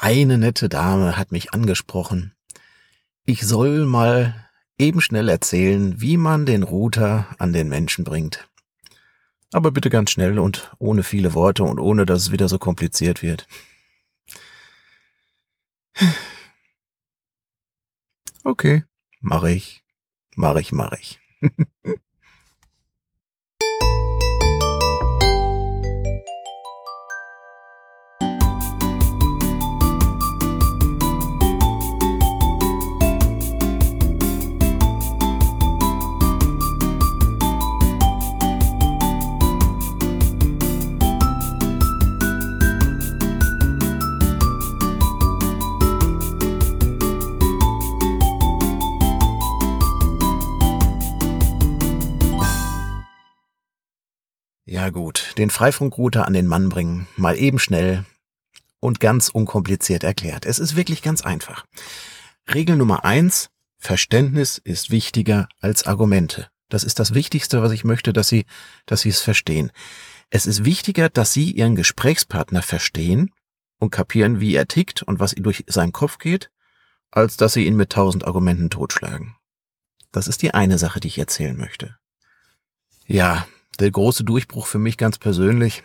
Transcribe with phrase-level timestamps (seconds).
[0.00, 2.32] Eine nette Dame hat mich angesprochen.
[3.24, 8.48] Ich soll mal eben schnell erzählen, wie man den Router an den Menschen bringt.
[9.52, 13.22] Aber bitte ganz schnell und ohne viele Worte und ohne, dass es wieder so kompliziert
[13.22, 13.48] wird.
[18.44, 18.84] Okay,
[19.20, 19.82] mache ich,
[20.36, 21.18] mache ich, mache ich.
[54.70, 58.04] Ja gut, den Freifunkrouter an den Mann bringen, mal eben schnell
[58.80, 60.44] und ganz unkompliziert erklärt.
[60.44, 61.64] Es ist wirklich ganz einfach.
[62.52, 66.50] Regel Nummer eins, Verständnis ist wichtiger als Argumente.
[66.68, 68.44] Das ist das Wichtigste, was ich möchte, dass Sie,
[68.84, 69.72] dass Sie es verstehen.
[70.28, 73.32] Es ist wichtiger, dass Sie Ihren Gesprächspartner verstehen
[73.78, 76.50] und kapieren, wie er tickt und was durch seinen Kopf geht,
[77.10, 79.34] als dass Sie ihn mit tausend Argumenten totschlagen.
[80.12, 81.96] Das ist die eine Sache, die ich erzählen möchte.
[83.06, 85.82] Ja, der große Durchbruch für mich ganz persönlich.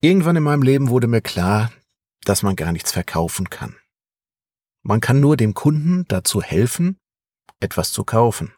[0.00, 1.72] Irgendwann in meinem Leben wurde mir klar,
[2.24, 3.76] dass man gar nichts verkaufen kann.
[4.82, 6.98] Man kann nur dem Kunden dazu helfen,
[7.60, 8.52] etwas zu kaufen.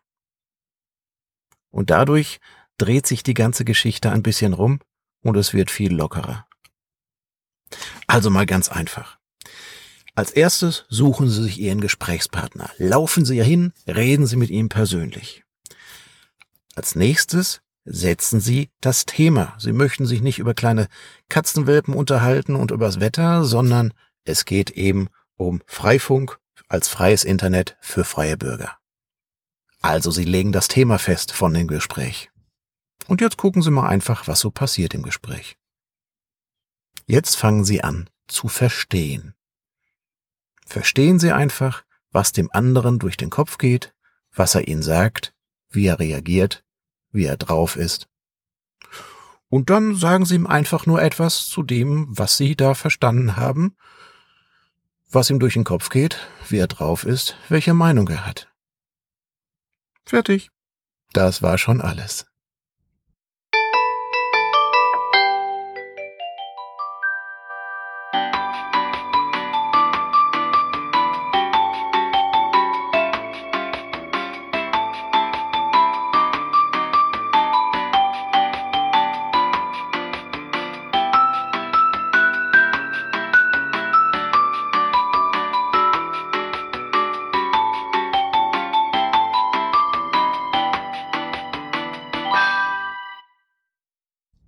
[1.70, 2.41] Und dadurch
[2.78, 4.80] dreht sich die ganze Geschichte ein bisschen rum
[5.22, 6.46] und es wird viel lockerer.
[8.06, 9.19] Also mal ganz einfach.
[10.14, 12.70] Als erstes suchen Sie sich Ihren Gesprächspartner.
[12.78, 15.44] Laufen Sie hin, reden Sie mit ihm persönlich.
[16.74, 17.60] Als nächstes
[17.91, 19.55] setzen Sie das Thema.
[19.58, 20.89] Sie möchten sich nicht über kleine
[21.28, 23.94] Katzenwelpen unterhalten und übers Wetter, sondern
[24.25, 28.77] es geht eben um Freifunk als freies Internet für freie Bürger.
[29.81, 32.31] Also Sie legen das Thema fest von dem Gespräch.
[33.06, 35.56] Und jetzt gucken Sie mal einfach, was so passiert im Gespräch.
[37.06, 39.34] Jetzt fangen Sie an zu verstehen.
[40.66, 43.94] Verstehen Sie einfach, was dem anderen durch den Kopf geht,
[44.32, 45.34] was er Ihnen sagt,
[45.70, 46.65] wie er reagiert
[47.19, 48.09] wie er drauf ist.
[49.51, 53.77] Und dann sagen Sie ihm einfach nur etwas zu dem, was Sie da verstanden haben,
[55.11, 56.19] was ihm durch den Kopf geht,
[56.49, 58.49] wie er drauf ist, welche Meinung er hat.
[60.06, 60.51] Fertig.
[61.12, 62.28] Das war schon alles.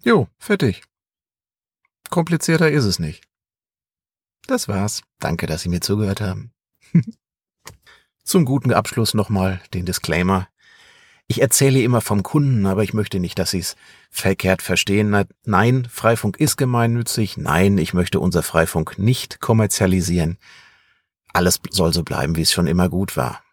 [0.02, 0.82] Jo, fertig.
[2.08, 3.24] Komplizierter ist es nicht.
[4.46, 5.02] Das war's.
[5.18, 6.52] Danke, dass Sie mir zugehört haben.
[8.24, 10.48] Zum guten Abschluss nochmal den Disclaimer.
[11.26, 13.76] Ich erzähle immer vom Kunden, aber ich möchte nicht, dass Sie es
[14.10, 15.14] verkehrt verstehen.
[15.44, 17.36] Nein, Freifunk ist gemeinnützig.
[17.36, 20.38] Nein, ich möchte unser Freifunk nicht kommerzialisieren.
[21.32, 23.44] Alles soll so bleiben, wie es schon immer gut war.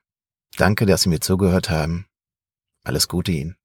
[0.56, 2.08] Danke, dass Sie mir zugehört haben.
[2.84, 3.57] Alles Gute Ihnen.